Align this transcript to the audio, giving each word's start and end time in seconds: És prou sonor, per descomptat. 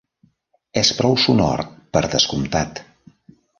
És 0.81 0.91
prou 1.01 1.19
sonor, 1.25 1.63
per 1.99 2.03
descomptat. 2.17 2.85